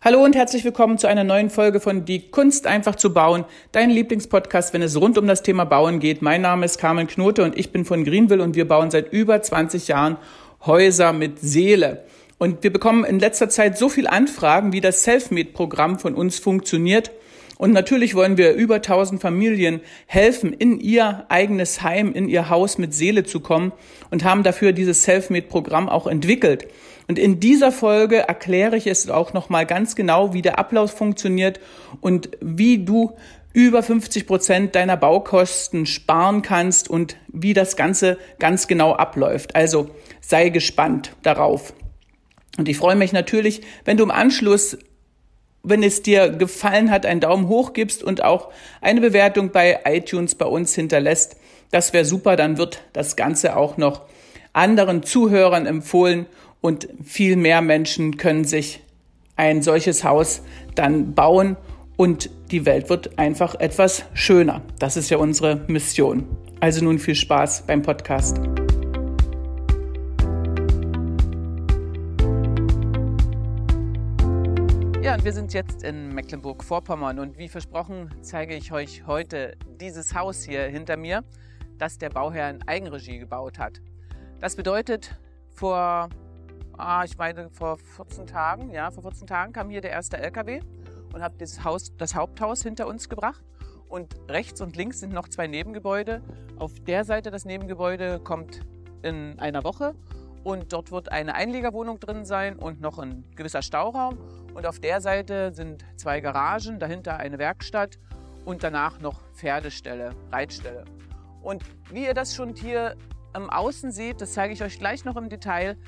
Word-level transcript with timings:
Hallo 0.00 0.22
und 0.22 0.36
herzlich 0.36 0.62
willkommen 0.62 0.96
zu 0.96 1.08
einer 1.08 1.24
neuen 1.24 1.50
Folge 1.50 1.80
von 1.80 2.04
Die 2.04 2.30
Kunst 2.30 2.68
einfach 2.68 2.94
zu 2.94 3.12
bauen, 3.12 3.44
dein 3.72 3.90
Lieblingspodcast, 3.90 4.72
wenn 4.72 4.80
es 4.80 5.00
rund 5.00 5.18
um 5.18 5.26
das 5.26 5.42
Thema 5.42 5.64
Bauen 5.64 5.98
geht. 5.98 6.22
Mein 6.22 6.40
Name 6.40 6.66
ist 6.66 6.78
Carmen 6.78 7.08
Knote 7.08 7.42
und 7.42 7.58
ich 7.58 7.72
bin 7.72 7.84
von 7.84 8.04
Greenville 8.04 8.44
und 8.44 8.54
wir 8.54 8.68
bauen 8.68 8.92
seit 8.92 9.12
über 9.12 9.42
20 9.42 9.88
Jahren 9.88 10.16
Häuser 10.64 11.12
mit 11.12 11.40
Seele. 11.40 12.04
Und 12.38 12.62
wir 12.62 12.72
bekommen 12.72 13.04
in 13.04 13.18
letzter 13.18 13.48
Zeit 13.48 13.76
so 13.76 13.88
viel 13.88 14.06
Anfragen, 14.06 14.72
wie 14.72 14.80
das 14.80 15.02
Selfmade-Programm 15.02 15.98
von 15.98 16.14
uns 16.14 16.38
funktioniert. 16.38 17.10
Und 17.56 17.72
natürlich 17.72 18.14
wollen 18.14 18.36
wir 18.36 18.52
über 18.52 18.76
1000 18.76 19.20
Familien 19.20 19.80
helfen, 20.06 20.52
in 20.52 20.78
ihr 20.78 21.26
eigenes 21.28 21.82
Heim, 21.82 22.12
in 22.12 22.28
ihr 22.28 22.50
Haus 22.50 22.78
mit 22.78 22.94
Seele 22.94 23.24
zu 23.24 23.40
kommen 23.40 23.72
und 24.10 24.22
haben 24.22 24.44
dafür 24.44 24.70
dieses 24.70 25.02
Selfmade-Programm 25.02 25.88
auch 25.88 26.06
entwickelt. 26.06 26.68
Und 27.08 27.18
in 27.18 27.40
dieser 27.40 27.72
Folge 27.72 28.28
erkläre 28.28 28.76
ich 28.76 28.86
es 28.86 29.08
auch 29.08 29.32
nochmal 29.32 29.64
ganz 29.64 29.96
genau, 29.96 30.34
wie 30.34 30.42
der 30.42 30.58
Ablauf 30.58 30.92
funktioniert 30.92 31.58
und 32.02 32.30
wie 32.40 32.84
du 32.84 33.16
über 33.54 33.82
50 33.82 34.26
Prozent 34.26 34.74
deiner 34.74 34.98
Baukosten 34.98 35.86
sparen 35.86 36.42
kannst 36.42 36.88
und 36.88 37.16
wie 37.28 37.54
das 37.54 37.76
Ganze 37.76 38.18
ganz 38.38 38.68
genau 38.68 38.92
abläuft. 38.92 39.56
Also 39.56 39.88
sei 40.20 40.50
gespannt 40.50 41.12
darauf. 41.22 41.72
Und 42.58 42.68
ich 42.68 42.76
freue 42.76 42.96
mich 42.96 43.12
natürlich, 43.12 43.62
wenn 43.86 43.96
du 43.96 44.04
im 44.04 44.10
Anschluss, 44.10 44.76
wenn 45.62 45.82
es 45.82 46.02
dir 46.02 46.28
gefallen 46.28 46.90
hat, 46.90 47.06
einen 47.06 47.20
Daumen 47.20 47.48
hoch 47.48 47.72
gibst 47.72 48.02
und 48.02 48.22
auch 48.22 48.50
eine 48.82 49.00
Bewertung 49.00 49.50
bei 49.50 49.80
iTunes 49.86 50.34
bei 50.34 50.46
uns 50.46 50.74
hinterlässt. 50.74 51.36
Das 51.70 51.94
wäre 51.94 52.04
super, 52.04 52.36
dann 52.36 52.58
wird 52.58 52.82
das 52.92 53.16
Ganze 53.16 53.56
auch 53.56 53.78
noch 53.78 54.02
anderen 54.52 55.02
Zuhörern 55.02 55.66
empfohlen 55.66 56.26
und 56.60 56.88
viel 57.04 57.36
mehr 57.36 57.62
Menschen 57.62 58.16
können 58.16 58.44
sich 58.44 58.80
ein 59.36 59.62
solches 59.62 60.04
Haus 60.04 60.42
dann 60.74 61.14
bauen 61.14 61.56
und 61.96 62.30
die 62.50 62.66
Welt 62.66 62.90
wird 62.90 63.18
einfach 63.18 63.54
etwas 63.56 64.04
schöner. 64.14 64.62
Das 64.78 64.96
ist 64.96 65.10
ja 65.10 65.18
unsere 65.18 65.64
Mission. 65.68 66.26
Also 66.60 66.84
nun 66.84 66.98
viel 66.98 67.14
Spaß 67.14 67.62
beim 67.66 67.82
Podcast. 67.82 68.38
Ja, 75.02 75.14
und 75.14 75.24
wir 75.24 75.32
sind 75.32 75.54
jetzt 75.54 75.84
in 75.84 76.14
Mecklenburg-Vorpommern 76.14 77.18
und 77.18 77.38
wie 77.38 77.48
versprochen 77.48 78.10
zeige 78.20 78.54
ich 78.54 78.72
euch 78.72 79.06
heute 79.06 79.56
dieses 79.80 80.14
Haus 80.14 80.42
hier 80.42 80.64
hinter 80.64 80.96
mir, 80.96 81.24
das 81.78 81.96
der 81.98 82.10
Bauherr 82.10 82.50
in 82.50 82.62
Eigenregie 82.66 83.18
gebaut 83.18 83.58
hat. 83.58 83.80
Das 84.40 84.54
bedeutet, 84.56 85.16
vor 85.50 86.10
ah, 86.78 87.04
ich 87.04 87.18
meine 87.18 87.50
vor 87.50 87.78
14 87.78 88.26
Tagen, 88.26 88.70
ja, 88.70 88.90
vor 88.90 89.02
14 89.02 89.26
Tagen 89.26 89.52
kam 89.52 89.68
hier 89.68 89.80
der 89.80 89.90
erste 89.90 90.16
LKW 90.18 90.60
und 91.12 91.22
hat 91.22 91.40
das 91.40 91.64
Haus, 91.64 91.96
das 91.96 92.14
Haupthaus 92.14 92.62
hinter 92.62 92.86
uns 92.86 93.08
gebracht. 93.08 93.44
Und 93.88 94.14
rechts 94.28 94.60
und 94.60 94.76
links 94.76 95.00
sind 95.00 95.12
noch 95.12 95.28
zwei 95.28 95.46
Nebengebäude. 95.46 96.22
Auf 96.58 96.78
der 96.80 97.04
Seite 97.04 97.30
das 97.30 97.44
Nebengebäude 97.44 98.20
kommt 98.20 98.60
in 99.02 99.38
einer 99.38 99.64
Woche 99.64 99.94
und 100.44 100.72
dort 100.72 100.90
wird 100.92 101.10
eine 101.10 101.34
Einlegerwohnung 101.34 101.98
drin 101.98 102.24
sein 102.24 102.56
und 102.56 102.80
noch 102.80 102.98
ein 102.98 103.24
gewisser 103.34 103.62
Stauraum. 103.62 104.18
Und 104.54 104.66
auf 104.66 104.78
der 104.78 105.00
Seite 105.00 105.52
sind 105.52 105.84
zwei 105.96 106.20
Garagen, 106.20 106.78
dahinter 106.78 107.16
eine 107.16 107.38
Werkstatt 107.38 107.98
und 108.44 108.62
danach 108.62 109.00
noch 109.00 109.22
Pferdestelle, 109.34 110.14
Reitstelle. 110.30 110.84
Und 111.42 111.62
wie 111.90 112.04
ihr 112.04 112.14
das 112.14 112.34
schon 112.34 112.54
hier 112.54 112.94
am 113.32 113.48
Außen 113.48 113.90
seht, 113.90 114.20
das 114.20 114.32
zeige 114.32 114.52
ich 114.52 114.62
euch 114.62 114.78
gleich 114.78 115.04
noch 115.04 115.16
im 115.16 115.28
Detail, 115.28 115.78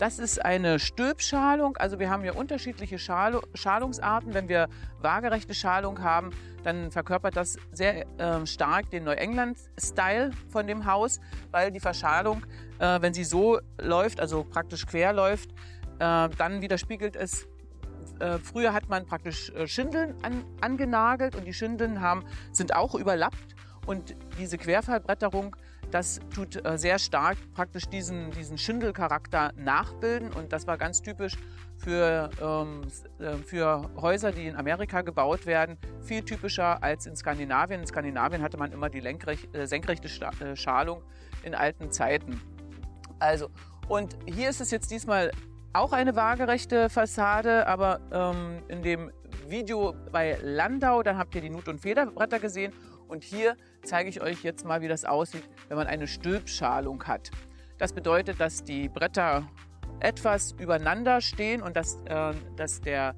das 0.00 0.18
ist 0.18 0.42
eine 0.42 0.78
Stülpschalung. 0.78 1.76
Also 1.76 1.98
wir 1.98 2.08
haben 2.08 2.22
hier 2.22 2.34
unterschiedliche 2.34 2.98
Schal 2.98 3.38
Schalungsarten. 3.54 4.32
Wenn 4.32 4.48
wir 4.48 4.68
waagerechte 5.02 5.52
Schalung 5.52 6.02
haben, 6.02 6.30
dann 6.64 6.90
verkörpert 6.90 7.36
das 7.36 7.58
sehr 7.70 8.06
äh, 8.18 8.46
stark 8.46 8.90
den 8.90 9.04
Neuengland-Style 9.04 10.30
von 10.48 10.66
dem 10.66 10.86
Haus, 10.86 11.20
weil 11.50 11.70
die 11.70 11.80
Verschalung, 11.80 12.46
äh, 12.78 13.02
wenn 13.02 13.12
sie 13.12 13.24
so 13.24 13.60
läuft, 13.78 14.20
also 14.20 14.42
praktisch 14.42 14.86
quer 14.86 15.12
läuft, 15.12 15.50
äh, 15.98 16.28
dann 16.30 16.62
widerspiegelt 16.62 17.14
es 17.14 17.46
äh, 18.20 18.38
früher 18.38 18.72
hat 18.72 18.88
man 18.88 19.06
praktisch 19.06 19.50
äh, 19.50 19.66
Schindeln 19.66 20.14
an, 20.22 20.44
angenagelt 20.62 21.36
und 21.36 21.46
die 21.46 21.52
Schindeln 21.54 22.00
haben, 22.00 22.24
sind 22.52 22.74
auch 22.74 22.94
überlappt 22.94 23.54
und 23.86 24.16
diese 24.38 24.56
Querfallbretterung 24.56 25.56
das 25.90 26.20
tut 26.34 26.64
äh, 26.64 26.78
sehr 26.78 26.98
stark 26.98 27.36
praktisch 27.54 27.88
diesen, 27.88 28.30
diesen 28.32 28.58
Schindelcharakter 28.58 29.52
nachbilden 29.56 30.32
und 30.32 30.52
das 30.52 30.66
war 30.66 30.78
ganz 30.78 31.02
typisch 31.02 31.36
für, 31.76 32.30
ähm, 32.40 32.82
äh, 33.18 33.36
für 33.36 33.90
Häuser, 33.96 34.32
die 34.32 34.46
in 34.46 34.56
Amerika 34.56 35.02
gebaut 35.02 35.46
werden, 35.46 35.78
viel 36.02 36.22
typischer 36.22 36.82
als 36.82 37.06
in 37.06 37.16
Skandinavien. 37.16 37.80
In 37.80 37.86
Skandinavien 37.86 38.42
hatte 38.42 38.56
man 38.56 38.72
immer 38.72 38.90
die 38.90 39.00
äh, 39.00 39.66
senkrechte 39.66 40.08
äh, 40.08 40.56
Schalung 40.56 41.02
in 41.42 41.54
alten 41.54 41.90
Zeiten. 41.90 42.40
Also, 43.18 43.48
und 43.88 44.16
hier 44.26 44.50
ist 44.50 44.60
es 44.60 44.70
jetzt 44.70 44.90
diesmal 44.90 45.30
auch 45.72 45.92
eine 45.92 46.16
waagerechte 46.16 46.90
Fassade, 46.90 47.66
aber 47.66 48.00
ähm, 48.12 48.62
in 48.68 48.82
dem 48.82 49.10
Video 49.46 49.94
bei 50.10 50.38
Landau, 50.42 51.02
dann 51.02 51.16
habt 51.16 51.34
ihr 51.34 51.40
die 51.40 51.50
Nut- 51.50 51.68
und 51.68 51.80
Federbretter 51.80 52.38
gesehen 52.38 52.72
und 53.08 53.24
hier 53.24 53.56
zeige 53.82 54.08
ich 54.08 54.20
euch 54.20 54.42
jetzt 54.42 54.64
mal, 54.64 54.80
wie 54.80 54.88
das 54.88 55.04
aussieht, 55.04 55.44
wenn 55.68 55.76
man 55.76 55.86
eine 55.86 56.06
Stülpschalung 56.06 57.04
hat. 57.04 57.30
Das 57.78 57.92
bedeutet, 57.92 58.40
dass 58.40 58.62
die 58.62 58.88
Bretter 58.88 59.48
etwas 60.00 60.52
übereinander 60.52 61.20
stehen 61.20 61.62
und 61.62 61.76
dass, 61.76 61.98
äh, 62.06 62.34
dass 62.56 62.80
der, 62.80 63.14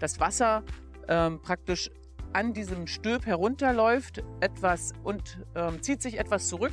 das 0.00 0.20
Wasser 0.20 0.62
äh, 1.08 1.30
praktisch 1.30 1.90
an 2.32 2.52
diesem 2.52 2.86
Stülp 2.86 3.26
herunterläuft 3.26 4.22
etwas 4.40 4.92
und 5.02 5.38
äh, 5.54 5.78
zieht 5.80 6.02
sich 6.02 6.18
etwas 6.18 6.48
zurück, 6.48 6.72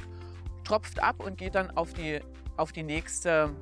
tropft 0.63 1.01
ab 1.01 1.23
und 1.23 1.37
geht 1.37 1.55
dann 1.55 1.71
auf, 1.71 1.93
die, 1.93 2.19
auf, 2.57 2.71
die 2.71 2.83
nächste, 2.83 3.55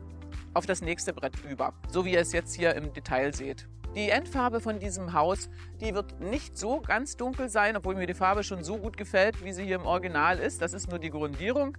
auf 0.54 0.66
das 0.66 0.82
nächste 0.82 1.14
Brett 1.14 1.44
über. 1.44 1.74
So 1.90 2.06
wie 2.06 2.14
ihr 2.14 2.22
es 2.22 2.32
jetzt 2.34 2.56
hier 2.56 2.76
im 2.76 2.94
Detail 2.94 3.34
seht. 3.34 3.68
Die 3.96 4.10
Endfarbe 4.10 4.62
von 4.62 4.80
diesem 4.80 5.12
Haus, 5.12 5.50
die 5.82 5.94
wird 5.94 6.22
nicht 6.22 6.58
so 6.58 6.80
ganz 6.80 7.18
dunkel 7.18 7.50
sein, 7.50 7.76
obwohl 7.76 7.96
mir 7.96 8.08
die 8.08 8.14
Farbe 8.14 8.42
schon 8.42 8.64
so 8.64 8.78
gut 8.78 8.96
gefällt, 8.96 9.44
wie 9.44 9.52
sie 9.52 9.66
hier 9.66 9.76
im 9.76 9.86
Original 9.86 10.40
ist. 10.40 10.62
Das 10.62 10.72
ist 10.72 10.90
nur 10.90 10.98
die 10.98 11.10
Grundierung. 11.10 11.78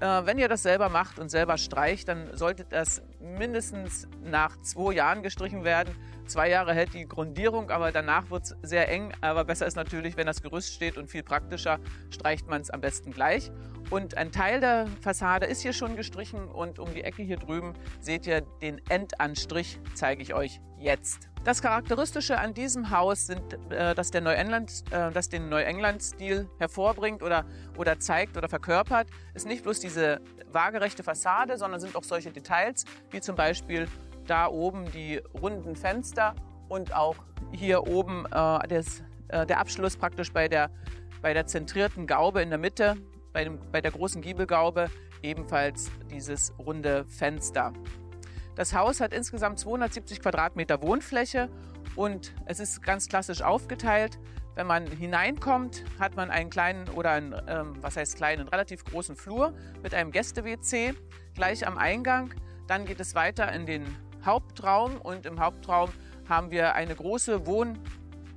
Äh, 0.00 0.24
wenn 0.24 0.38
ihr 0.38 0.48
das 0.48 0.62
selber 0.62 0.88
macht 0.88 1.18
und 1.18 1.30
selber 1.30 1.58
streicht, 1.58 2.08
dann 2.08 2.34
sollte 2.34 2.64
das 2.64 3.02
mindestens 3.20 4.08
nach 4.22 4.58
zwei 4.62 4.94
Jahren 4.94 5.22
gestrichen 5.22 5.64
werden. 5.64 5.94
Zwei 6.26 6.48
Jahre 6.48 6.72
hält 6.72 6.94
die 6.94 7.06
Grundierung, 7.06 7.70
aber 7.70 7.92
danach 7.92 8.30
wird 8.30 8.44
es 8.44 8.56
sehr 8.62 8.88
eng. 8.88 9.12
Aber 9.20 9.44
besser 9.44 9.66
ist 9.66 9.76
natürlich, 9.76 10.16
wenn 10.16 10.26
das 10.26 10.40
Gerüst 10.40 10.72
steht 10.72 10.96
und 10.96 11.10
viel 11.10 11.22
praktischer, 11.22 11.78
streicht 12.08 12.48
man 12.48 12.62
es 12.62 12.70
am 12.70 12.80
besten 12.80 13.12
gleich. 13.12 13.52
Und 13.94 14.16
ein 14.16 14.32
Teil 14.32 14.58
der 14.58 14.88
Fassade 15.02 15.46
ist 15.46 15.60
hier 15.60 15.72
schon 15.72 15.94
gestrichen 15.94 16.48
und 16.48 16.80
um 16.80 16.92
die 16.92 17.04
Ecke 17.04 17.22
hier 17.22 17.36
drüben 17.36 17.74
seht 18.00 18.26
ihr 18.26 18.40
den 18.40 18.80
Endanstrich, 18.88 19.78
zeige 19.94 20.20
ich 20.20 20.34
euch 20.34 20.60
jetzt. 20.80 21.28
Das 21.44 21.62
Charakteristische 21.62 22.36
an 22.36 22.54
diesem 22.54 22.90
Haus 22.90 23.26
sind, 23.26 23.40
äh, 23.70 23.94
dass, 23.94 24.10
der 24.10 24.20
Neuengland, 24.20 24.82
äh, 24.90 25.12
dass 25.12 25.28
den 25.28 25.48
Neuengland-Stil 25.48 26.50
hervorbringt 26.58 27.22
oder, 27.22 27.44
oder 27.76 28.00
zeigt 28.00 28.36
oder 28.36 28.48
verkörpert, 28.48 29.06
ist 29.32 29.46
nicht 29.46 29.62
bloß 29.62 29.78
diese 29.78 30.20
waagerechte 30.50 31.04
Fassade, 31.04 31.56
sondern 31.56 31.78
sind 31.78 31.94
auch 31.94 32.02
solche 32.02 32.32
Details, 32.32 32.86
wie 33.12 33.20
zum 33.20 33.36
Beispiel 33.36 33.86
da 34.26 34.48
oben 34.48 34.90
die 34.90 35.22
runden 35.40 35.76
Fenster 35.76 36.34
und 36.68 36.92
auch 36.96 37.14
hier 37.52 37.86
oben 37.86 38.26
äh, 38.32 38.66
des, 38.66 39.04
äh, 39.28 39.46
der 39.46 39.60
Abschluss 39.60 39.96
praktisch 39.96 40.32
bei 40.32 40.48
der, 40.48 40.70
bei 41.22 41.32
der 41.32 41.46
zentrierten 41.46 42.08
Gaube 42.08 42.42
in 42.42 42.50
der 42.50 42.58
Mitte, 42.58 42.96
bei, 43.34 43.44
dem, 43.44 43.58
bei 43.70 43.82
der 43.82 43.90
großen 43.90 44.22
Giebelgaube 44.22 44.90
ebenfalls 45.22 45.90
dieses 46.10 46.54
runde 46.58 47.04
Fenster. 47.04 47.74
Das 48.54 48.72
Haus 48.72 49.00
hat 49.00 49.12
insgesamt 49.12 49.58
270 49.58 50.20
Quadratmeter 50.20 50.80
Wohnfläche 50.80 51.50
und 51.96 52.34
es 52.46 52.60
ist 52.60 52.82
ganz 52.82 53.08
klassisch 53.08 53.42
aufgeteilt. 53.42 54.18
Wenn 54.54 54.68
man 54.68 54.86
hineinkommt, 54.86 55.84
hat 55.98 56.14
man 56.14 56.30
einen 56.30 56.48
kleinen 56.48 56.88
oder 56.90 57.10
einen, 57.10 57.34
ähm, 57.48 57.74
was 57.80 57.96
heißt 57.96 58.16
kleinen, 58.16 58.46
relativ 58.46 58.84
großen 58.84 59.16
Flur 59.16 59.52
mit 59.82 59.92
einem 59.94 60.12
Gäste-WC 60.12 60.94
gleich 61.34 61.66
am 61.66 61.76
Eingang. 61.76 62.32
Dann 62.68 62.86
geht 62.86 63.00
es 63.00 63.16
weiter 63.16 63.52
in 63.52 63.66
den 63.66 63.84
Hauptraum 64.24 65.00
und 65.00 65.26
im 65.26 65.40
Hauptraum 65.40 65.90
haben 66.28 66.52
wir 66.52 66.76
eine 66.76 66.94
große 66.94 67.46
Wohn- 67.46 67.80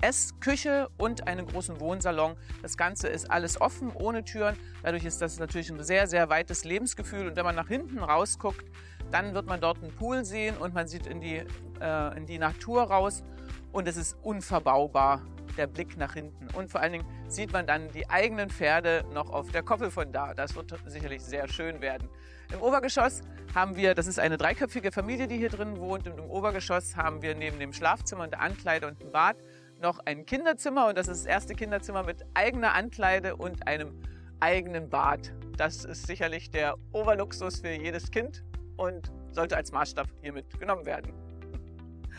Essküche 0.01 0.89
und 0.97 1.27
einen 1.27 1.45
großen 1.45 1.79
Wohnsalon. 1.79 2.35
Das 2.61 2.77
Ganze 2.77 3.07
ist 3.07 3.29
alles 3.29 3.59
offen, 3.59 3.91
ohne 3.93 4.23
Türen. 4.23 4.57
Dadurch 4.83 5.05
ist 5.05 5.21
das 5.21 5.39
natürlich 5.39 5.69
ein 5.69 5.83
sehr, 5.83 6.07
sehr 6.07 6.29
weites 6.29 6.63
Lebensgefühl. 6.63 7.27
Und 7.27 7.35
wenn 7.35 7.45
man 7.45 7.55
nach 7.55 7.67
hinten 7.67 7.99
rausguckt, 7.99 8.65
dann 9.11 9.33
wird 9.33 9.47
man 9.47 9.61
dort 9.61 9.81
einen 9.81 9.93
Pool 9.93 10.25
sehen 10.25 10.57
und 10.57 10.73
man 10.73 10.87
sieht 10.87 11.07
in 11.07 11.21
die, 11.21 11.43
äh, 11.81 12.17
in 12.17 12.25
die 12.25 12.39
Natur 12.39 12.83
raus. 12.83 13.23
Und 13.71 13.87
es 13.87 13.97
ist 13.97 14.17
unverbaubar 14.21 15.21
der 15.57 15.67
Blick 15.67 15.97
nach 15.97 16.13
hinten. 16.13 16.47
Und 16.55 16.69
vor 16.71 16.81
allen 16.81 16.93
Dingen 16.93 17.05
sieht 17.27 17.51
man 17.51 17.65
dann 17.67 17.91
die 17.91 18.09
eigenen 18.09 18.49
Pferde 18.49 19.03
noch 19.13 19.29
auf 19.29 19.51
der 19.51 19.63
Koppel 19.63 19.91
von 19.91 20.11
da. 20.11 20.33
Das 20.33 20.55
wird 20.55 20.73
sicherlich 20.85 21.21
sehr 21.23 21.47
schön 21.47 21.81
werden. 21.81 22.09
Im 22.53 22.61
Obergeschoss 22.61 23.21
haben 23.53 23.75
wir, 23.75 23.93
das 23.93 24.07
ist 24.07 24.19
eine 24.19 24.37
dreiköpfige 24.37 24.91
Familie, 24.91 25.27
die 25.27 25.37
hier 25.37 25.49
drin 25.49 25.77
wohnt. 25.77 26.07
Und 26.07 26.17
im 26.17 26.29
Obergeschoss 26.29 26.95
haben 26.95 27.21
wir 27.21 27.35
neben 27.35 27.59
dem 27.59 27.73
Schlafzimmer 27.73 28.23
und 28.23 28.31
der 28.31 28.41
Ankleide 28.41 28.87
und 28.87 29.01
dem 29.01 29.11
Bad 29.11 29.37
noch 29.81 29.99
ein 30.05 30.25
Kinderzimmer. 30.25 30.87
Und 30.87 30.97
das 30.97 31.07
ist 31.07 31.25
das 31.25 31.25
erste 31.25 31.53
Kinderzimmer 31.55 32.03
mit 32.03 32.25
eigener 32.33 32.73
Ankleide 32.73 33.35
und 33.35 33.67
einem 33.67 33.93
eigenen 34.39 34.89
Bad. 34.89 35.33
Das 35.57 35.85
ist 35.85 36.07
sicherlich 36.07 36.51
der 36.51 36.75
Oberluxus 36.91 37.59
für 37.61 37.71
jedes 37.71 38.11
Kind 38.11 38.43
und 38.75 39.11
sollte 39.31 39.57
als 39.57 39.71
Maßstab 39.71 40.07
hiermit 40.21 40.59
genommen 40.59 40.85
werden. 40.85 41.13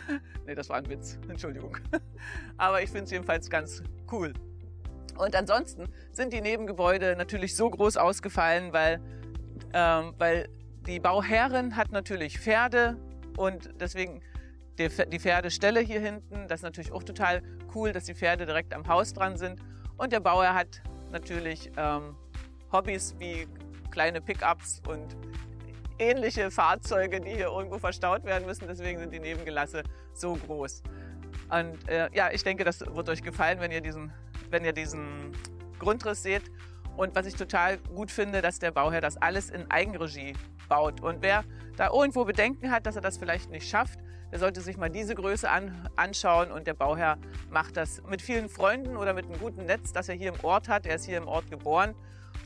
nee, 0.46 0.54
das 0.54 0.68
war 0.68 0.76
ein 0.76 0.88
Witz, 0.88 1.18
Entschuldigung. 1.28 1.76
Aber 2.56 2.82
ich 2.82 2.90
finde 2.90 3.04
es 3.04 3.10
jedenfalls 3.10 3.48
ganz 3.48 3.82
cool. 4.10 4.32
Und 5.16 5.34
ansonsten 5.34 5.88
sind 6.12 6.32
die 6.32 6.40
Nebengebäude 6.40 7.16
natürlich 7.16 7.56
so 7.56 7.68
groß 7.68 7.96
ausgefallen, 7.96 8.72
weil, 8.72 9.00
ähm, 9.72 10.14
weil 10.18 10.48
die 10.86 11.00
Bauherrin 11.00 11.76
hat 11.76 11.90
natürlich 11.90 12.38
Pferde 12.38 12.96
und 13.36 13.70
deswegen 13.80 14.22
die, 14.78 15.18
Pferdestelle 15.18 15.80
hier 15.80 16.00
hinten. 16.00 16.48
Das 16.48 16.60
ist 16.60 16.64
natürlich 16.64 16.92
auch 16.92 17.02
total 17.02 17.42
cool, 17.74 17.92
dass 17.92 18.04
die 18.04 18.14
Pferde 18.14 18.46
direkt 18.46 18.72
am 18.72 18.86
Haus 18.86 19.12
dran 19.12 19.36
sind. 19.36 19.60
Und 19.96 20.12
der 20.12 20.20
Bauer 20.20 20.54
hat 20.54 20.82
natürlich 21.10 21.70
ähm, 21.76 22.16
Hobbys 22.72 23.16
wie 23.18 23.48
kleine 23.90 24.20
Pickups 24.20 24.80
und 24.86 25.16
ähnliche 25.98 26.50
Fahrzeuge, 26.50 27.20
die 27.20 27.30
hier 27.30 27.46
irgendwo 27.46 27.78
verstaut 27.78 28.24
werden 28.24 28.46
müssen. 28.46 28.66
Deswegen 28.68 28.98
sind 29.00 29.12
die 29.12 29.20
Nebengelasse 29.20 29.82
so 30.14 30.34
groß. 30.34 30.82
Und 31.50 31.88
äh, 31.88 32.08
ja, 32.12 32.30
ich 32.30 32.44
denke, 32.44 32.64
das 32.64 32.80
wird 32.80 33.08
euch 33.08 33.22
gefallen, 33.22 33.60
wenn 33.60 33.72
ihr 33.72 33.80
diesen, 33.80 34.12
wenn 34.50 34.64
ihr 34.64 34.72
diesen 34.72 35.32
Grundriss 35.78 36.22
seht. 36.22 36.44
Und 36.96 37.14
was 37.14 37.26
ich 37.26 37.34
total 37.34 37.78
gut 37.78 38.10
finde, 38.10 38.42
dass 38.42 38.58
der 38.58 38.72
Bauherr 38.72 39.00
das 39.00 39.16
alles 39.16 39.50
in 39.50 39.70
Eigenregie 39.70 40.34
baut. 40.68 41.00
Und 41.00 41.22
wer 41.22 41.44
da 41.76 41.90
irgendwo 41.92 42.24
Bedenken 42.24 42.70
hat, 42.70 42.86
dass 42.86 42.96
er 42.96 43.02
das 43.02 43.18
vielleicht 43.18 43.50
nicht 43.50 43.68
schafft, 43.68 43.98
der 44.30 44.38
sollte 44.38 44.60
sich 44.60 44.76
mal 44.76 44.90
diese 44.90 45.14
Größe 45.14 45.50
an, 45.50 45.88
anschauen. 45.96 46.50
Und 46.50 46.66
der 46.66 46.74
Bauherr 46.74 47.18
macht 47.50 47.76
das 47.76 48.02
mit 48.08 48.22
vielen 48.22 48.48
Freunden 48.48 48.96
oder 48.96 49.14
mit 49.14 49.26
einem 49.26 49.38
guten 49.38 49.66
Netz, 49.66 49.92
das 49.92 50.08
er 50.08 50.14
hier 50.14 50.32
im 50.32 50.44
Ort 50.44 50.68
hat. 50.68 50.86
Er 50.86 50.96
ist 50.96 51.04
hier 51.04 51.18
im 51.18 51.28
Ort 51.28 51.50
geboren. 51.50 51.94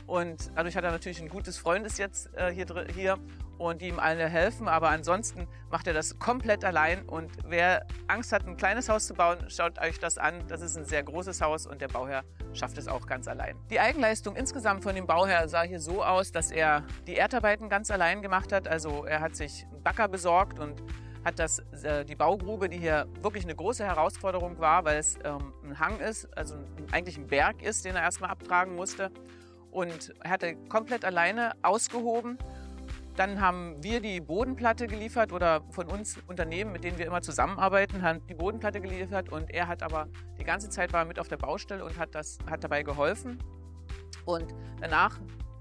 Und 0.05 0.51
dadurch 0.55 0.75
hat 0.75 0.83
er 0.83 0.91
natürlich 0.91 1.21
ein 1.21 1.29
gutes 1.29 1.57
Freundes 1.57 1.97
jetzt 1.97 2.29
äh, 2.35 2.51
hier, 2.51 2.65
hier 2.93 3.17
und 3.57 3.81
die 3.81 3.87
ihm 3.87 3.99
alle 3.99 4.27
helfen. 4.27 4.67
Aber 4.67 4.89
ansonsten 4.89 5.47
macht 5.69 5.87
er 5.87 5.93
das 5.93 6.19
komplett 6.19 6.65
allein. 6.65 7.03
Und 7.03 7.31
wer 7.47 7.85
Angst 8.07 8.31
hat, 8.31 8.45
ein 8.45 8.57
kleines 8.57 8.89
Haus 8.89 9.07
zu 9.07 9.13
bauen, 9.13 9.37
schaut 9.49 9.79
euch 9.79 9.99
das 9.99 10.17
an. 10.17 10.45
Das 10.47 10.61
ist 10.61 10.77
ein 10.77 10.85
sehr 10.85 11.03
großes 11.03 11.41
Haus 11.41 11.65
und 11.65 11.81
der 11.81 11.87
Bauherr 11.87 12.23
schafft 12.53 12.77
es 12.77 12.87
auch 12.87 13.05
ganz 13.07 13.27
allein. 13.27 13.55
Die 13.69 13.79
Eigenleistung 13.79 14.35
insgesamt 14.35 14.83
von 14.83 14.95
dem 14.95 15.07
Bauherr 15.07 15.47
sah 15.47 15.63
hier 15.63 15.79
so 15.79 16.03
aus, 16.03 16.31
dass 16.31 16.51
er 16.51 16.83
die 17.07 17.15
Erdarbeiten 17.15 17.69
ganz 17.69 17.89
allein 17.89 18.21
gemacht 18.21 18.51
hat. 18.51 18.67
Also 18.67 19.05
er 19.05 19.21
hat 19.21 19.35
sich 19.35 19.65
einen 19.71 19.83
Bagger 19.83 20.07
besorgt 20.07 20.59
und 20.59 20.83
hat 21.23 21.39
das, 21.39 21.59
äh, 21.83 22.05
die 22.05 22.15
Baugrube, 22.15 22.69
die 22.69 22.77
hier 22.77 23.07
wirklich 23.21 23.43
eine 23.43 23.55
große 23.55 23.83
Herausforderung 23.83 24.59
war, 24.59 24.85
weil 24.85 24.97
es 24.97 25.17
ähm, 25.23 25.53
ein 25.63 25.79
Hang 25.79 25.99
ist, 25.99 26.27
also 26.37 26.55
eigentlich 26.91 27.17
ein 27.17 27.27
Berg 27.27 27.61
ist, 27.61 27.85
den 27.85 27.95
er 27.95 28.03
erstmal 28.03 28.29
abtragen 28.29 28.75
musste. 28.75 29.11
Und 29.71 30.13
er 30.21 30.31
hatte 30.31 30.55
komplett 30.69 31.05
alleine 31.05 31.53
ausgehoben 31.63 32.37
dann 33.15 33.41
haben 33.41 33.75
wir 33.83 33.99
die 33.99 34.19
Bodenplatte 34.19 34.87
geliefert 34.87 35.31
oder 35.31 35.61
von 35.69 35.87
uns 35.87 36.17
Unternehmen, 36.27 36.71
mit 36.71 36.83
denen 36.83 36.97
wir 36.97 37.05
immer 37.05 37.21
zusammenarbeiten, 37.21 38.01
haben 38.01 38.25
die 38.27 38.33
Bodenplatte 38.33 38.81
geliefert 38.81 39.29
und 39.31 39.51
er 39.51 39.67
hat 39.67 39.83
aber 39.83 40.07
die 40.39 40.43
ganze 40.43 40.69
Zeit 40.69 40.93
war 40.93 41.05
mit 41.05 41.19
auf 41.19 41.27
der 41.27 41.37
Baustelle 41.37 41.85
und 41.85 41.97
hat, 41.97 42.15
das, 42.15 42.39
hat 42.49 42.63
dabei 42.63 42.83
geholfen. 42.83 43.37
Und 44.25 44.53
danach 44.81 45.19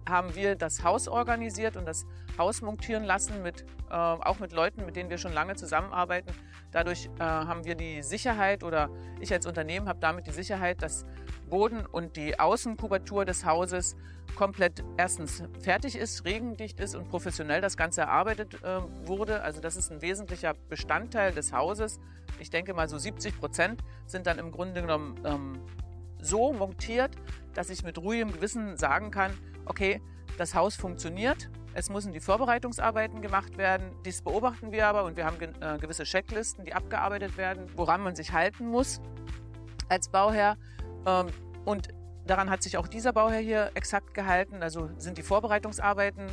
haben 0.08 0.34
wir 0.34 0.56
das 0.56 0.82
Haus 0.82 1.08
organisiert 1.08 1.76
und 1.76 1.86
das 1.86 2.06
Haus 2.38 2.62
montieren 2.62 3.04
lassen, 3.04 3.42
mit, 3.42 3.64
äh, 3.90 3.94
auch 3.94 4.38
mit 4.38 4.52
Leuten, 4.52 4.84
mit 4.84 4.96
denen 4.96 5.10
wir 5.10 5.18
schon 5.18 5.32
lange 5.32 5.54
zusammenarbeiten. 5.54 6.32
Dadurch 6.70 7.10
äh, 7.18 7.22
haben 7.22 7.64
wir 7.64 7.74
die 7.74 8.02
Sicherheit 8.02 8.64
oder 8.64 8.90
ich 9.20 9.32
als 9.32 9.46
Unternehmen 9.46 9.88
habe 9.88 9.98
damit 10.00 10.26
die 10.26 10.32
Sicherheit, 10.32 10.82
dass 10.82 11.04
Boden 11.48 11.84
und 11.84 12.16
die 12.16 12.40
Außenkubatur 12.40 13.24
des 13.24 13.44
Hauses 13.44 13.96
komplett 14.36 14.82
erstens 14.96 15.42
fertig 15.60 15.96
ist, 15.96 16.24
regendicht 16.24 16.80
ist 16.80 16.94
und 16.94 17.08
professionell 17.08 17.60
das 17.60 17.76
Ganze 17.76 18.02
erarbeitet 18.02 18.62
äh, 18.62 18.80
wurde. 19.06 19.42
Also 19.42 19.60
das 19.60 19.76
ist 19.76 19.92
ein 19.92 20.00
wesentlicher 20.00 20.54
Bestandteil 20.68 21.32
des 21.32 21.52
Hauses. 21.52 22.00
Ich 22.38 22.48
denke 22.48 22.72
mal 22.72 22.88
so 22.88 22.96
70 22.96 23.38
Prozent 23.38 23.82
sind 24.06 24.26
dann 24.26 24.38
im 24.38 24.50
Grunde 24.50 24.80
genommen 24.80 25.20
ähm, 25.24 25.60
so 26.22 26.52
montiert, 26.52 27.16
dass 27.52 27.68
ich 27.68 27.82
mit 27.84 27.98
ruhigem 27.98 28.32
Gewissen 28.32 28.76
sagen 28.76 29.10
kann, 29.10 29.32
okay, 29.66 30.00
das 30.38 30.54
Haus 30.54 30.76
funktioniert, 30.76 31.50
es 31.74 31.90
müssen 31.90 32.12
die 32.12 32.20
Vorbereitungsarbeiten 32.20 33.22
gemacht 33.22 33.56
werden. 33.56 33.92
Dies 34.04 34.22
beobachten 34.22 34.72
wir 34.72 34.86
aber 34.86 35.04
und 35.04 35.16
wir 35.16 35.24
haben 35.24 35.36
äh, 35.40 35.78
gewisse 35.78 36.04
Checklisten, 36.04 36.64
die 36.64 36.74
abgearbeitet 36.74 37.36
werden, 37.36 37.66
woran 37.76 38.02
man 38.02 38.14
sich 38.14 38.32
halten 38.32 38.66
muss 38.66 39.00
als 39.88 40.08
Bauherr. 40.08 40.56
Ähm, 41.06 41.28
und 41.64 41.88
daran 42.26 42.50
hat 42.50 42.62
sich 42.62 42.76
auch 42.76 42.88
dieser 42.88 43.12
Bauherr 43.12 43.40
hier 43.40 43.70
exakt 43.74 44.14
gehalten. 44.14 44.62
Also 44.62 44.90
sind 44.98 45.18
die 45.18 45.22
Vorbereitungsarbeiten 45.22 46.26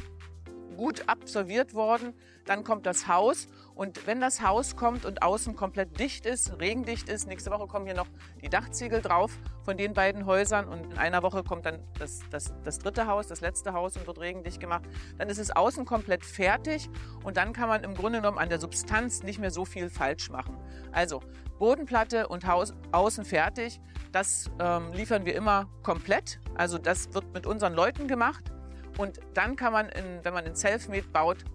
gut 0.80 1.10
absolviert 1.10 1.74
worden. 1.74 2.14
Dann 2.46 2.64
kommt 2.64 2.86
das 2.86 3.10
Haus 3.10 3.50
und 3.76 4.08
wenn 4.08 4.22
das 4.22 4.42
Haus 4.42 4.78
kommt 4.78 5.04
und 5.04 5.22
außen 5.22 5.58
komplett 5.58 6.00
dicht 6.00 6.26
ist, 6.26 6.58
regendicht 6.62 7.10
ist, 7.10 7.28
nächste 7.28 7.52
Woche 7.52 7.68
kommen 7.68 7.86
hier 7.86 7.96
noch 7.96 8.08
die 8.42 8.48
Dachziegel 8.48 9.02
drauf 9.02 9.38
von 9.64 9.76
den 9.76 9.94
beiden 9.94 10.26
Häusern 10.26 10.70
und 10.70 10.94
in 10.94 10.98
einer 10.98 11.22
Woche 11.22 11.44
kommt 11.44 11.66
dann 11.66 11.80
das, 12.00 12.22
das, 12.32 12.54
das 12.64 12.80
dritte 12.80 13.08
Haus, 13.08 13.28
das 13.28 13.42
letzte 13.42 13.74
Haus 13.74 13.98
und 13.98 14.08
wird 14.08 14.20
regendicht 14.22 14.62
gemacht. 14.62 14.84
Dann 15.18 15.28
ist 15.28 15.38
es 15.38 15.52
außen 15.52 15.84
komplett 15.84 16.24
fertig 16.24 16.90
und 17.26 17.36
dann 17.36 17.52
kann 17.52 17.68
man 17.68 17.84
im 17.84 17.94
Grunde 17.94 18.20
genommen 18.20 18.38
an 18.38 18.48
der 18.48 18.62
Substanz 18.62 19.22
nicht 19.22 19.38
mehr 19.38 19.52
so 19.52 19.66
viel 19.66 19.90
falsch 19.90 20.30
machen. 20.30 20.56
Also 20.94 21.22
Bodenplatte 21.60 22.30
und 22.30 22.48
Haus 22.48 22.74
außen 22.94 23.26
fertig, 23.26 23.82
das 24.14 24.50
ähm, 24.60 24.94
liefern 24.94 25.26
wir 25.26 25.36
immer 25.36 25.68
komplett. 25.84 26.40
Also 26.56 26.78
das 26.78 27.14
wird 27.14 27.34
mit 27.34 27.46
unseren 27.46 27.74
Leuten 27.74 28.08
gemacht. 28.08 28.46
Und 29.00 29.22
dann 29.34 29.56
kann 29.56 29.72
man, 29.72 29.88
in, 29.88 30.04
wenn 30.24 30.34
man 30.34 30.46
in 30.46 30.56
Selfmade 30.56 31.08
baut, 31.14 31.46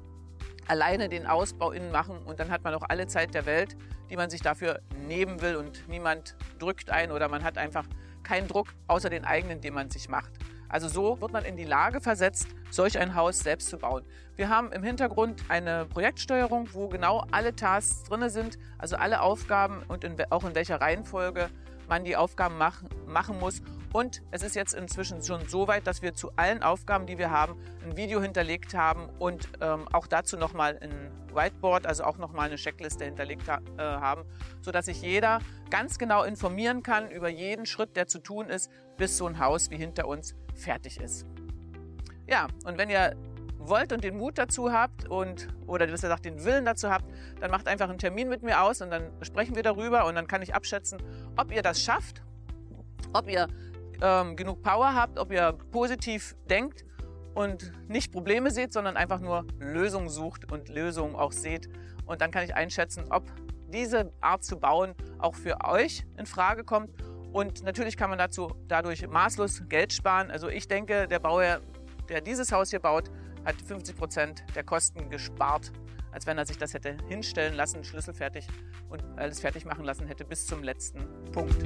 alleine 0.66 1.10
den 1.10 1.26
Ausbau 1.26 1.72
innen 1.72 1.92
machen 1.92 2.16
und 2.24 2.40
dann 2.40 2.50
hat 2.50 2.64
man 2.64 2.72
auch 2.72 2.84
alle 2.88 3.06
Zeit 3.06 3.34
der 3.34 3.44
Welt, 3.44 3.76
die 4.08 4.16
man 4.16 4.30
sich 4.30 4.40
dafür 4.40 4.80
nehmen 5.06 5.42
will 5.42 5.56
und 5.56 5.86
niemand 5.86 6.36
drückt 6.58 6.88
ein 6.88 7.12
oder 7.12 7.28
man 7.28 7.44
hat 7.44 7.58
einfach 7.58 7.84
keinen 8.22 8.48
Druck 8.48 8.68
außer 8.86 9.10
den 9.10 9.26
eigenen, 9.26 9.60
den 9.60 9.74
man 9.74 9.90
sich 9.90 10.08
macht. 10.08 10.32
Also 10.70 10.88
so 10.88 11.20
wird 11.20 11.32
man 11.32 11.44
in 11.44 11.58
die 11.58 11.64
Lage 11.64 12.00
versetzt, 12.00 12.48
solch 12.70 12.98
ein 12.98 13.14
Haus 13.14 13.40
selbst 13.40 13.68
zu 13.68 13.76
bauen. 13.76 14.06
Wir 14.36 14.48
haben 14.48 14.72
im 14.72 14.82
Hintergrund 14.82 15.42
eine 15.50 15.84
Projektsteuerung, 15.84 16.70
wo 16.72 16.88
genau 16.88 17.26
alle 17.30 17.54
Tasks 17.54 18.04
drin 18.04 18.26
sind, 18.30 18.56
also 18.78 18.96
alle 18.96 19.20
Aufgaben 19.20 19.82
und 19.88 20.02
in, 20.02 20.16
auch 20.30 20.44
in 20.44 20.54
welcher 20.54 20.80
Reihenfolge 20.80 21.50
man 21.88 22.04
die 22.04 22.16
Aufgaben 22.16 22.58
machen, 22.58 22.88
machen 23.06 23.38
muss. 23.38 23.62
Und 23.92 24.22
es 24.32 24.42
ist 24.42 24.56
jetzt 24.56 24.74
inzwischen 24.74 25.22
schon 25.22 25.46
so 25.48 25.68
weit, 25.68 25.86
dass 25.86 26.02
wir 26.02 26.14
zu 26.14 26.32
allen 26.34 26.62
Aufgaben, 26.62 27.06
die 27.06 27.16
wir 27.16 27.30
haben, 27.30 27.56
ein 27.84 27.96
Video 27.96 28.20
hinterlegt 28.20 28.74
haben 28.74 29.08
und 29.18 29.48
ähm, 29.60 29.86
auch 29.92 30.08
dazu 30.08 30.36
nochmal 30.36 30.78
ein 30.80 31.12
Whiteboard, 31.32 31.86
also 31.86 32.04
auch 32.04 32.18
nochmal 32.18 32.46
eine 32.46 32.56
Checkliste 32.56 33.04
hinterlegt 33.04 33.48
ha 33.48 33.60
äh, 33.78 33.82
haben, 33.82 34.24
sodass 34.62 34.86
sich 34.86 35.00
jeder 35.00 35.38
ganz 35.70 35.98
genau 35.98 36.24
informieren 36.24 36.82
kann 36.82 37.10
über 37.10 37.28
jeden 37.28 37.66
Schritt, 37.66 37.96
der 37.96 38.06
zu 38.06 38.18
tun 38.18 38.48
ist, 38.48 38.70
bis 38.96 39.16
so 39.16 39.26
ein 39.26 39.38
Haus 39.38 39.70
wie 39.70 39.76
hinter 39.76 40.08
uns 40.08 40.34
fertig 40.54 41.00
ist. 41.00 41.26
Ja, 42.26 42.48
und 42.64 42.78
wenn 42.78 42.90
ihr 42.90 43.14
wollt 43.68 43.92
und 43.92 44.04
den 44.04 44.16
Mut 44.16 44.38
dazu 44.38 44.72
habt 44.72 45.08
und 45.08 45.48
oder 45.66 45.86
besser 45.86 46.08
gesagt 46.08 46.24
den 46.24 46.44
Willen 46.44 46.64
dazu 46.64 46.90
habt, 46.90 47.04
dann 47.40 47.50
macht 47.50 47.68
einfach 47.68 47.88
einen 47.88 47.98
Termin 47.98 48.28
mit 48.28 48.42
mir 48.42 48.62
aus 48.62 48.80
und 48.82 48.90
dann 48.90 49.10
sprechen 49.22 49.54
wir 49.56 49.62
darüber 49.62 50.06
und 50.06 50.14
dann 50.14 50.26
kann 50.26 50.42
ich 50.42 50.54
abschätzen, 50.54 50.98
ob 51.36 51.52
ihr 51.52 51.62
das 51.62 51.80
schafft, 51.80 52.22
ob 53.12 53.28
ihr 53.28 53.48
ähm, 54.02 54.36
genug 54.36 54.62
Power 54.62 54.94
habt, 54.94 55.18
ob 55.18 55.32
ihr 55.32 55.52
positiv 55.70 56.36
denkt 56.48 56.84
und 57.34 57.72
nicht 57.88 58.12
Probleme 58.12 58.50
seht, 58.50 58.72
sondern 58.72 58.96
einfach 58.96 59.20
nur 59.20 59.46
Lösungen 59.58 60.08
sucht 60.08 60.50
und 60.50 60.68
Lösungen 60.68 61.16
auch 61.16 61.32
seht. 61.32 61.68
Und 62.06 62.20
dann 62.20 62.30
kann 62.30 62.44
ich 62.44 62.54
einschätzen, 62.54 63.06
ob 63.10 63.24
diese 63.72 64.12
Art 64.20 64.44
zu 64.44 64.58
bauen 64.58 64.94
auch 65.18 65.34
für 65.34 65.64
euch 65.64 66.04
in 66.16 66.26
Frage 66.26 66.64
kommt. 66.64 66.90
Und 67.32 67.64
natürlich 67.64 67.96
kann 67.96 68.10
man 68.10 68.18
dazu 68.18 68.48
dadurch 68.68 69.06
maßlos 69.06 69.64
Geld 69.68 69.92
sparen. 69.92 70.30
Also 70.30 70.48
ich 70.48 70.68
denke, 70.68 71.08
der 71.08 71.18
Bauer, 71.18 71.60
der 72.08 72.20
dieses 72.20 72.52
Haus 72.52 72.70
hier 72.70 72.78
baut, 72.78 73.10
hat 73.44 73.56
50 73.60 73.96
Prozent 73.96 74.44
der 74.54 74.64
Kosten 74.64 75.10
gespart, 75.10 75.72
als 76.12 76.26
wenn 76.26 76.38
er 76.38 76.46
sich 76.46 76.58
das 76.58 76.74
hätte 76.74 76.96
hinstellen 77.08 77.54
lassen, 77.54 77.84
schlüsselfertig 77.84 78.46
und 78.88 79.02
alles 79.16 79.40
fertig 79.40 79.64
machen 79.64 79.84
lassen 79.84 80.06
hätte 80.06 80.24
bis 80.24 80.46
zum 80.46 80.62
letzten 80.62 81.00
Punkt. 81.32 81.64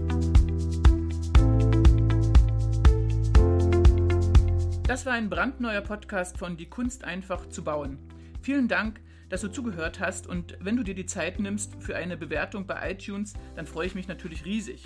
Das 4.89 5.05
war 5.05 5.13
ein 5.13 5.29
brandneuer 5.29 5.83
Podcast 5.83 6.39
von 6.39 6.57
Die 6.57 6.69
Kunst 6.69 7.05
einfach 7.05 7.47
zu 7.51 7.63
bauen. 7.63 7.99
Vielen 8.41 8.69
Dank, 8.69 9.01
dass 9.29 9.43
du 9.43 9.49
zugehört 9.49 10.01
hast 10.01 10.27
und 10.27 10.57
wenn 10.61 10.77
du 10.77 10.83
dir 10.83 10.95
die 10.95 11.05
Zeit 11.05 11.39
nimmst 11.39 11.75
für 11.79 11.95
eine 11.95 12.17
Bewertung 12.17 12.67
bei 12.67 12.91
iTunes, 12.91 13.35
dann 13.55 13.67
freue 13.67 13.87
ich 13.87 13.95
mich 13.95 14.09
natürlich 14.09 14.47
riesig. 14.47 14.85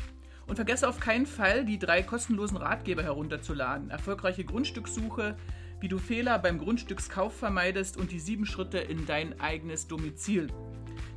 Und 0.49 0.57
vergesse 0.57 0.89
auf 0.89 0.99
keinen 0.99 1.27
Fall, 1.27 1.65
die 1.65 1.79
drei 1.79 2.03
kostenlosen 2.03 2.57
Ratgeber 2.57 3.05
herunterzuladen. 3.05 3.91
Erfolgreiche 3.91 4.45
Grundstückssuche, 4.45 5.37
wie 5.83 5.89
du 5.89 5.99
Fehler 5.99 6.39
beim 6.39 6.59
Grundstückskauf 6.59 7.37
vermeidest 7.37 7.97
und 7.97 8.13
die 8.13 8.21
sieben 8.21 8.47
Schritte 8.47 8.79
in 8.79 9.05
dein 9.05 9.41
eigenes 9.41 9.89
Domizil. 9.89 10.47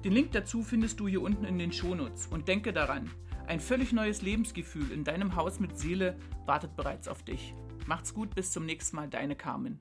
Den 0.04 0.12
Link 0.12 0.32
dazu 0.32 0.64
findest 0.64 1.00
du 1.00 1.08
hier 1.08 1.22
unten 1.22 1.46
in 1.46 1.60
den 1.60 1.72
Shownotes. 1.72 2.26
Und 2.28 2.48
denke 2.48 2.74
daran, 2.74 3.12
ein 3.46 3.60
völlig 3.60 3.94
neues 3.94 4.24
Lebensgefühl 4.24 4.92
in 4.92 5.04
deinem 5.04 5.36
Haus 5.36 5.60
mit 5.60 5.78
Seele 5.78 6.18
wartet 6.48 6.76
bereits 6.76 7.08
auf 7.08 7.22
dich. 7.22 7.54
Macht's 7.86 8.16
gut, 8.16 8.34
bis 8.34 8.52
zum 8.52 8.66
nächsten 8.66 8.96
Mal, 8.96 9.08
deine 9.08 9.36
Carmen. 9.36 9.80